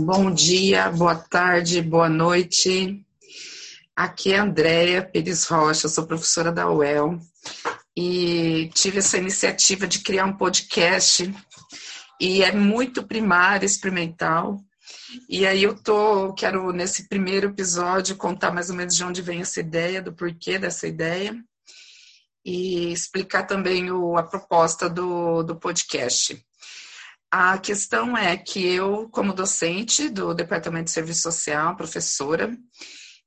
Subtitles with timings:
[0.00, 3.04] Bom dia, boa tarde, boa noite.
[3.96, 7.18] Aqui é Andréia Pires Rocha, sou professora da UEL
[7.96, 11.34] e tive essa iniciativa de criar um podcast
[12.20, 14.60] e é muito primário, experimental.
[15.28, 19.40] E aí eu tô, quero nesse primeiro episódio contar mais ou menos de onde vem
[19.40, 21.36] essa ideia, do porquê dessa ideia
[22.44, 26.40] e explicar também o, a proposta do, do podcast.
[27.30, 32.56] A questão é que eu, como docente do Departamento de Serviço Social, professora,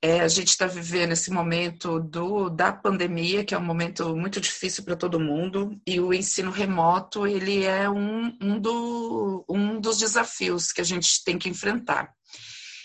[0.00, 4.40] é, a gente está vivendo esse momento do, da pandemia, que é um momento muito
[4.40, 9.98] difícil para todo mundo, e o ensino remoto ele é um, um, do, um dos
[9.98, 12.12] desafios que a gente tem que enfrentar.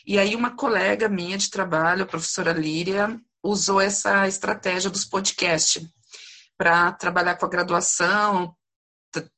[0.08, 5.88] E aí uma colega minha de trabalho, a professora Líria, usou essa estratégia dos podcasts
[6.58, 8.56] para trabalhar com a graduação,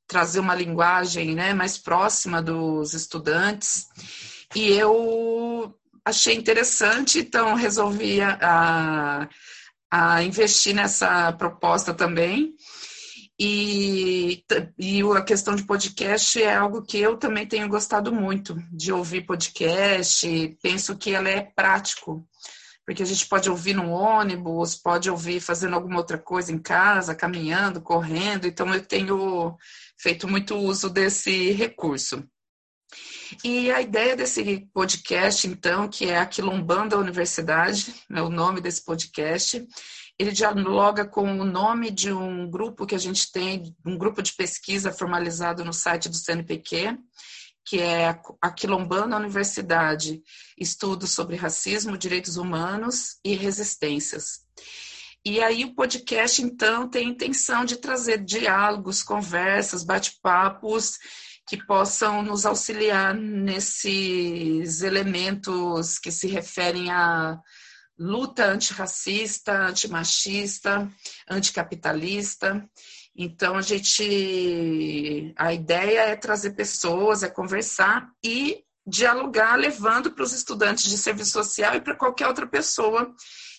[0.07, 3.85] trazer uma linguagem né, mais próxima dos estudantes.
[4.55, 5.73] E eu
[6.03, 9.27] achei interessante, então resolvi a,
[9.91, 12.53] a investir nessa proposta também.
[13.37, 14.45] E,
[14.79, 19.25] e a questão de podcast é algo que eu também tenho gostado muito de ouvir
[19.25, 20.57] podcast.
[20.61, 22.25] Penso que ela é prático,
[22.85, 27.15] porque a gente pode ouvir no ônibus, pode ouvir fazendo alguma outra coisa em casa,
[27.15, 28.45] caminhando, correndo.
[28.45, 29.57] Então eu tenho
[29.97, 32.23] feito muito uso desse recurso.
[33.43, 38.85] E a ideia desse podcast, então, que é a Quilombanda Universidade, é o nome desse
[38.85, 39.67] podcast,
[40.17, 44.33] ele dialoga com o nome de um grupo que a gente tem, um grupo de
[44.33, 46.97] pesquisa formalizado no site do CNPq,
[47.65, 50.21] que é a Quilombanda Universidade,
[50.57, 54.45] Estudos sobre Racismo, Direitos Humanos e Resistências.
[55.25, 60.99] E aí o podcast, então, tem a intenção de trazer diálogos, conversas, bate-papos
[61.47, 67.39] que possam nos auxiliar nesses elementos que se referem à
[67.97, 70.87] luta antirracista, antimachista,
[71.27, 72.67] anticapitalista.
[73.15, 75.33] Então, a gente.
[75.37, 81.31] A ideia é trazer pessoas, é conversar e dialogar, levando para os estudantes de serviço
[81.31, 83.13] social e para qualquer outra pessoa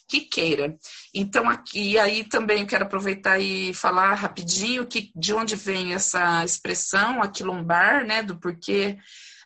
[0.08, 0.76] que queira.
[1.12, 7.22] Então, aqui aí também quero aproveitar e falar rapidinho que, de onde vem essa expressão,
[7.22, 8.98] aquilombar, né, do porquê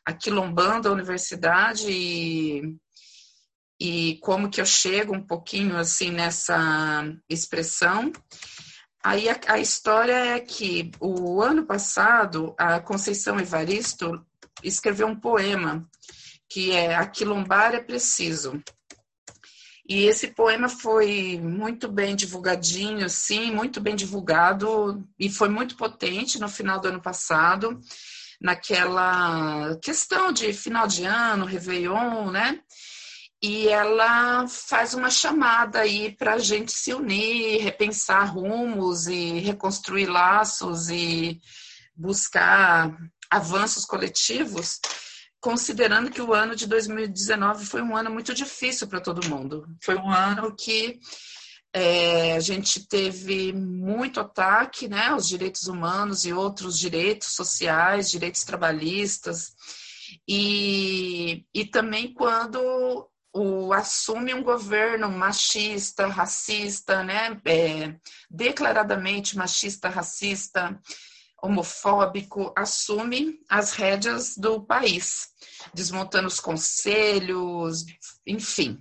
[0.04, 2.76] aquilombando a universidade e,
[3.78, 8.12] e como que eu chego um pouquinho assim nessa expressão.
[9.02, 14.24] Aí a, a história é que o ano passado a Conceição Evaristo
[14.62, 15.88] escreveu um poema
[16.48, 18.60] que é Aquilombar é preciso.
[19.88, 26.38] E esse poema foi muito bem divulgadinho, sim, muito bem divulgado e foi muito potente
[26.38, 27.80] no final do ano passado,
[28.40, 32.60] naquela questão de final de ano, Réveillon, né?
[33.42, 40.06] E ela faz uma chamada aí para a gente se unir, repensar rumos e reconstruir
[40.06, 41.40] laços e
[41.96, 42.94] buscar
[43.30, 44.78] avanços coletivos
[45.40, 49.66] considerando que o ano de 2019 foi um ano muito difícil para todo mundo.
[49.82, 51.00] Foi um ano que
[51.72, 58.44] é, a gente teve muito ataque né, aos direitos humanos e outros direitos sociais, direitos
[58.44, 59.54] trabalhistas,
[60.28, 67.94] e, e também quando o, assume um governo machista, racista, né, é,
[68.30, 70.78] declaradamente machista, racista,
[71.42, 75.28] homofóbico assume as rédeas do país,
[75.72, 77.84] desmontando os conselhos,
[78.26, 78.78] enfim.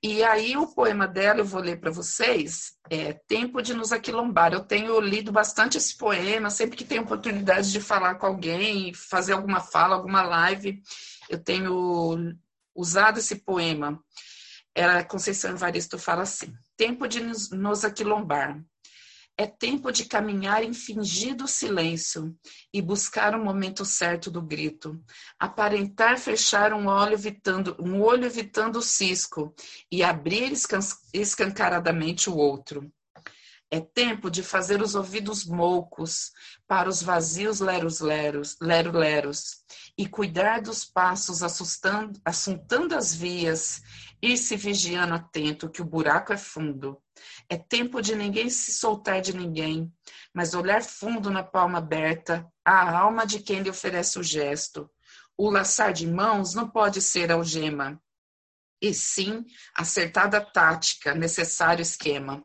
[0.00, 4.52] E aí o poema dela eu vou ler para vocês, é Tempo de nos aquilombar.
[4.52, 9.32] Eu tenho lido bastante esse poema, sempre que tenho oportunidade de falar com alguém, fazer
[9.32, 10.80] alguma fala, alguma live,
[11.28, 12.36] eu tenho
[12.74, 14.02] usado esse poema.
[14.74, 18.62] Ela, Conceição Evaristo fala assim: Tempo de nos, aquilombar.
[19.36, 22.36] É tempo de caminhar em fingido silêncio
[22.72, 25.02] e buscar o momento certo do grito.
[25.40, 29.52] Aparentar fechar um olho evitando, um olho evitando o cisco
[29.90, 30.52] e abrir
[31.12, 32.92] escancaradamente o outro.
[33.74, 36.30] É tempo de fazer os ouvidos moucos
[36.64, 39.64] para os vazios leros-leros, lero-leros,
[39.98, 43.82] e cuidar dos passos assustando, assuntando as vias,
[44.22, 47.02] ir se vigiando atento que o buraco é fundo.
[47.48, 49.92] É tempo de ninguém se soltar de ninguém,
[50.32, 54.88] mas olhar fundo na palma aberta, a alma de quem lhe oferece o gesto.
[55.36, 58.00] O laçar de mãos não pode ser algema,
[58.80, 59.44] e sim
[59.74, 62.44] acertada tática, necessário esquema.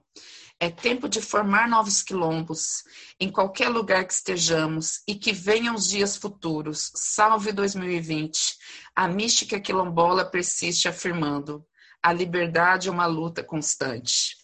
[0.60, 2.84] É tempo de formar novos quilombos,
[3.18, 6.92] em qualquer lugar que estejamos, e que venham os dias futuros.
[6.96, 8.58] Salve 2020!
[8.94, 11.66] A mística quilombola persiste afirmando:
[12.04, 14.36] a liberdade é uma luta constante.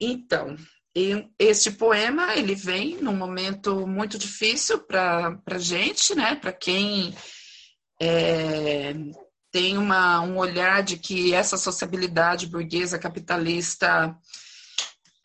[0.00, 0.56] Então,
[1.38, 6.36] este poema ele vem num momento muito difícil para a gente, né?
[6.36, 7.14] Para quem
[8.00, 8.94] é,
[9.50, 14.16] tem uma, um olhar de que essa sociabilidade burguesa capitalista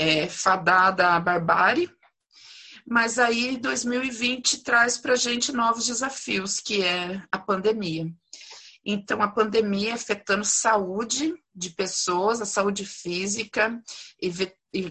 [0.03, 1.89] é, fadada à barbárie,
[2.85, 8.11] mas aí 2020 traz para a gente novos desafios, que é a pandemia.
[8.85, 13.81] Então, a pandemia afetando saúde de pessoas, a saúde física,
[14.21, 14.29] e,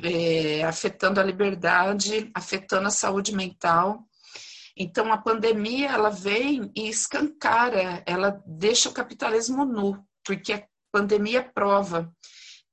[0.03, 4.03] é, afetando a liberdade, afetando a saúde mental.
[4.75, 11.43] Então, a pandemia, ela vem e escancara, ela deixa o capitalismo nu, porque a pandemia
[11.43, 12.11] prova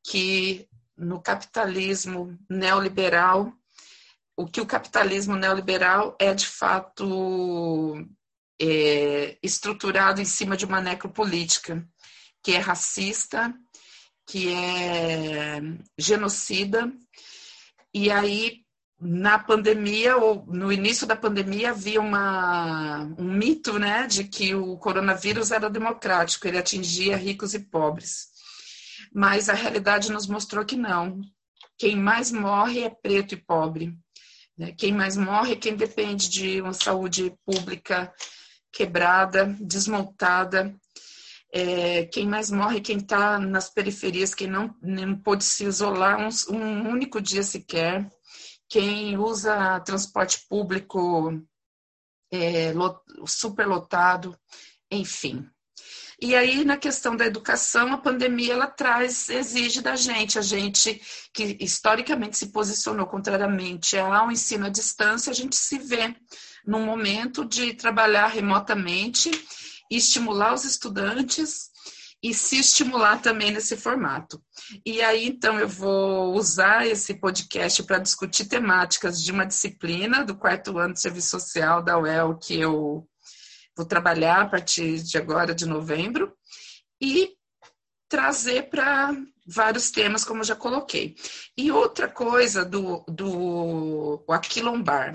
[0.09, 0.69] que
[1.00, 3.54] no capitalismo neoliberal,
[4.36, 8.06] o que o capitalismo neoliberal é de fato
[8.62, 11.88] é, estruturado em cima de uma necropolítica
[12.44, 13.54] que é racista,
[14.28, 15.60] que é
[15.98, 16.92] genocida,
[17.94, 18.63] e aí
[19.00, 24.78] na pandemia ou no início da pandemia havia uma, um mito, né, de que o
[24.78, 28.38] coronavírus era democrático, ele atingia ricos e pobres
[29.13, 31.21] mas a realidade nos mostrou que não.
[31.77, 33.97] Quem mais morre é preto e pobre.
[34.57, 34.73] Né?
[34.73, 38.13] Quem mais morre é quem depende de uma saúde pública
[38.71, 40.75] quebrada, desmontada.
[41.51, 46.19] É, quem mais morre é quem está nas periferias, quem não, não pôde se isolar
[46.19, 48.07] um, um único dia sequer.
[48.67, 51.41] Quem usa transporte público
[52.31, 52.71] é,
[53.25, 54.38] superlotado,
[54.91, 55.50] enfim.
[56.21, 61.01] E aí, na questão da educação, a pandemia ela traz, exige da gente, a gente
[61.33, 66.13] que historicamente se posicionou contrariamente ao ensino à distância, a gente se vê
[66.66, 69.31] num momento de trabalhar remotamente
[69.89, 71.69] estimular os estudantes
[72.22, 74.42] e se estimular também nesse formato.
[74.86, 80.36] E aí, então, eu vou usar esse podcast para discutir temáticas de uma disciplina do
[80.36, 83.07] quarto ano de serviço social da UEL que eu
[83.79, 86.33] Vou trabalhar a partir de agora, de novembro,
[87.01, 87.31] e
[88.09, 89.15] trazer para
[89.47, 91.15] vários temas, como já coloquei.
[91.57, 95.13] E outra coisa do, do aquilombar.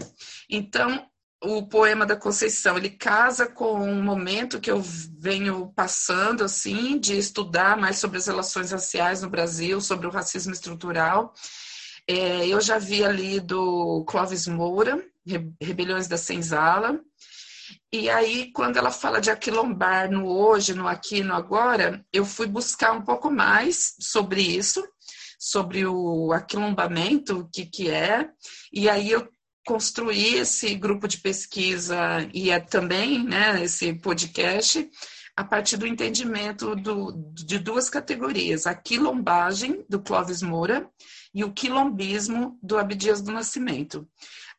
[0.49, 1.07] Então,
[1.43, 7.19] o poema da Conceição, ele casa com um momento que eu venho passando, assim, de
[7.19, 11.35] estudar mais sobre as relações raciais no Brasil, sobre o racismo estrutural.
[12.09, 15.05] É, eu já havia lido Clóvis Moura,
[15.61, 17.01] Rebeliões da Senzala,
[17.93, 22.47] e aí, quando ela fala de aquilombar no hoje, no aqui, no agora, eu fui
[22.47, 24.83] buscar um pouco mais sobre isso,
[25.39, 28.29] sobre o aquilombamento, o que, que é,
[28.73, 29.29] e aí eu
[29.67, 31.97] construí esse grupo de pesquisa
[32.35, 34.91] e é também né, esse podcast
[35.37, 40.89] a partir do entendimento do, de duas categorias, a quilombagem, do Clóvis Moura,
[41.35, 44.09] e o quilombismo, do Abdias do Nascimento.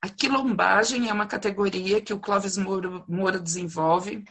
[0.05, 4.23] A quilombagem é uma categoria que o Clóvis Moura, desenvolve,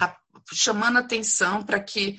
[0.00, 0.16] a,
[0.52, 2.18] chamando atenção para que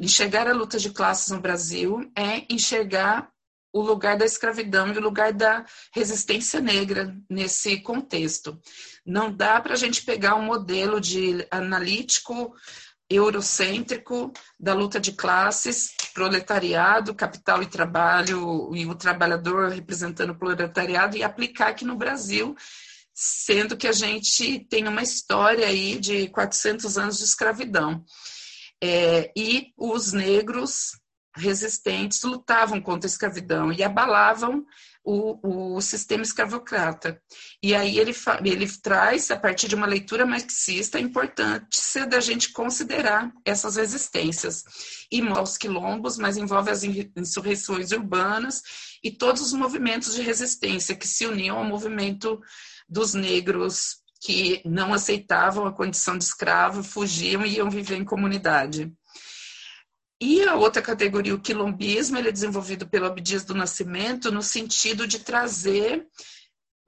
[0.00, 3.30] enxergar a luta de classes no Brasil é enxergar
[3.72, 5.64] o lugar da escravidão e o lugar da
[5.94, 8.60] resistência negra nesse contexto.
[9.06, 12.52] Não dá para a gente pegar um modelo de analítico
[13.08, 21.14] eurocêntrico da luta de classes, proletariado, capital e trabalho, e o trabalhador representando o proletariado,
[21.14, 22.56] e aplicar aqui no Brasil,
[23.12, 28.02] sendo que a gente tem uma história aí de 400 anos de escravidão.
[28.82, 30.92] É, e os negros
[31.36, 34.64] resistentes lutavam contra a escravidão e abalavam
[35.04, 37.22] o, o sistema escravocrata.
[37.62, 38.12] E aí ele,
[38.44, 44.64] ele traz, a partir de uma leitura marxista, a importância da gente considerar essas resistências.
[45.12, 48.62] E aos quilombos, mas envolve as insurreições urbanas
[49.02, 52.40] e todos os movimentos de resistência que se uniam ao movimento
[52.88, 58.92] dos negros que não aceitavam a condição de escravo, fugiam e iam viver em comunidade.
[60.20, 65.06] E a outra categoria, o quilombismo, ele é desenvolvido pelo Abdias do Nascimento no sentido
[65.06, 66.06] de trazer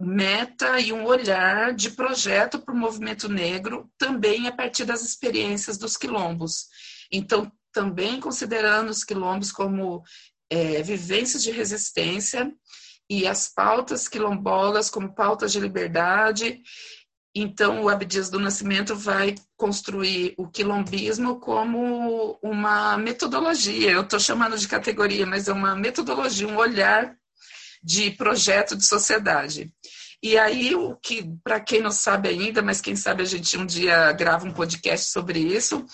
[0.00, 5.76] meta e um olhar de projeto para o movimento negro, também a partir das experiências
[5.76, 6.68] dos quilombos.
[7.12, 10.02] Então, também considerando os quilombos como
[10.49, 12.52] é, vivências de resistência
[13.11, 16.61] e as pautas quilombolas como pautas de liberdade
[17.40, 23.90] então, o Abdias do Nascimento vai construir o quilombismo como uma metodologia.
[23.90, 27.14] Eu estou chamando de categoria, mas é uma metodologia, um olhar
[27.83, 29.73] de projeto de sociedade.
[30.21, 33.64] E aí, o que, para quem não sabe ainda, mas quem sabe a gente um
[33.64, 35.87] dia grava um podcast sobre isso,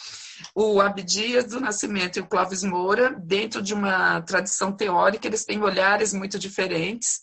[0.55, 5.63] o Abdias do Nascimento e o Clóvis Moura, dentro de uma tradição teórica, eles têm
[5.63, 7.21] olhares muito diferentes,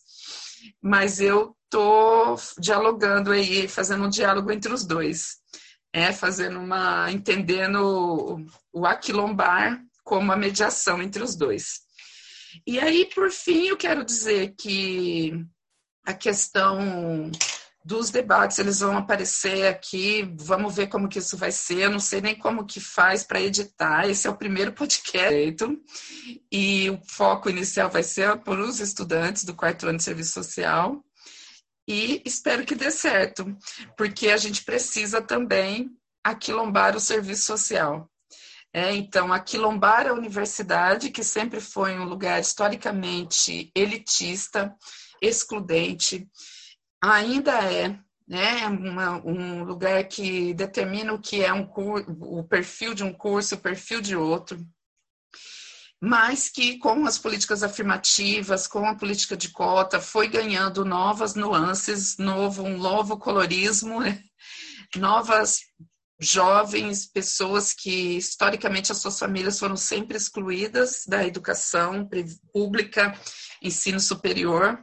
[0.82, 5.38] mas eu estou dialogando aí, fazendo um diálogo entre os dois,
[5.94, 11.82] é, fazendo uma, entendendo o aquilombar como a mediação entre os dois.
[12.68, 15.34] E aí, por fim, eu quero dizer que
[16.06, 17.32] a questão
[17.84, 22.00] dos debates, eles vão aparecer aqui, vamos ver como que isso vai ser, eu não
[22.00, 25.34] sei nem como que faz para editar, esse é o primeiro podcast,
[26.52, 31.04] e o foco inicial vai ser por os estudantes do quarto ano de serviço social,
[31.88, 33.46] e espero que dê certo,
[33.98, 35.90] porque a gente precisa também
[36.24, 38.08] aquilombar o serviço social.
[38.74, 44.74] É, então, aquilombar a universidade, que sempre foi um lugar historicamente elitista,
[45.22, 46.26] excludente,
[47.02, 51.70] ainda é né, uma, um lugar que determina o que é um
[52.22, 54.58] o perfil de um curso, o perfil de outro,
[56.00, 62.18] mas que com as políticas afirmativas, com a política de cota, foi ganhando novas nuances,
[62.18, 64.24] novo, um novo colorismo, né?
[64.96, 65.60] novas
[66.20, 72.08] jovens, pessoas que historicamente as suas famílias foram sempre excluídas da educação
[72.54, 73.18] pública,
[73.62, 74.80] ensino superior,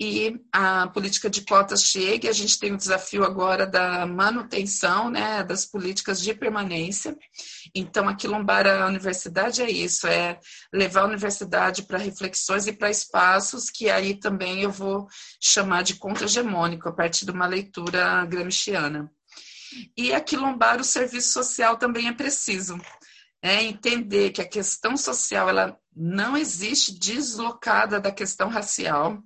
[0.00, 2.28] e a política de cotas chegue.
[2.28, 7.16] A gente tem o desafio agora da manutenção né, das políticas de permanência.
[7.74, 10.38] Então, a universidade é isso, é
[10.72, 15.08] levar a universidade para reflexões e para espaços que aí também eu vou
[15.40, 19.10] chamar de contra-hegemônico, a partir de uma leitura gramsciana.
[19.96, 22.80] E aquilombar o serviço social também é preciso.
[23.42, 29.22] É entender que a questão social ela não existe deslocada da questão racial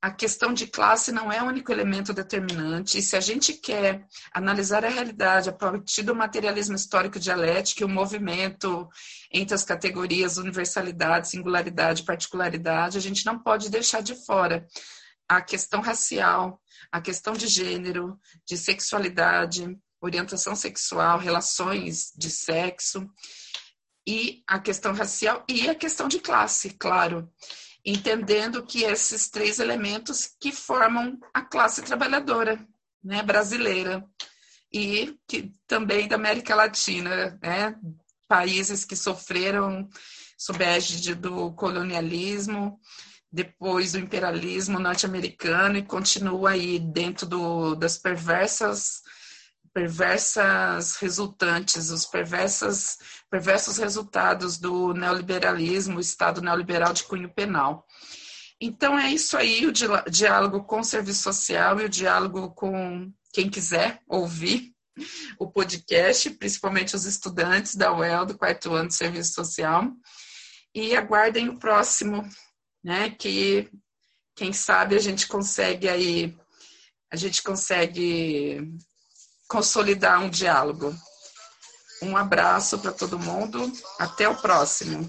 [0.00, 2.98] a questão de classe não é o único elemento determinante.
[2.98, 7.88] E se a gente quer analisar a realidade a partir do materialismo histórico dialético, o
[7.88, 8.88] movimento
[9.32, 14.66] entre as categorias universalidade, singularidade, particularidade, a gente não pode deixar de fora
[15.28, 16.60] a questão racial,
[16.92, 23.08] a questão de gênero, de sexualidade, orientação sexual, relações de sexo,
[24.06, 27.28] e a questão racial e a questão de classe, claro
[27.86, 32.58] entendendo que esses três elementos que formam a classe trabalhadora
[33.02, 34.04] né, brasileira
[34.72, 37.76] e que também da América Latina, né,
[38.26, 39.88] países que sofreram
[40.36, 42.80] sob a égide do colonialismo,
[43.30, 49.00] depois do imperialismo norte-americano e continua aí dentro do, das perversas
[49.76, 52.96] perversas resultantes, os perversas,
[53.30, 57.84] perversos resultados do neoliberalismo, o Estado neoliberal de cunho penal.
[58.58, 59.72] Então, é isso aí, o
[60.10, 64.72] diálogo com o serviço social e o diálogo com quem quiser ouvir
[65.38, 69.92] o podcast, principalmente os estudantes da UEL, do quarto ano de serviço social.
[70.74, 72.26] E aguardem o próximo,
[72.82, 73.10] né?
[73.10, 73.70] Que
[74.34, 76.34] quem sabe a gente consegue aí,
[77.12, 78.74] a gente consegue
[79.48, 80.94] consolidar um diálogo.
[82.02, 83.72] Um abraço para todo mundo.
[83.98, 85.08] Até o próximo.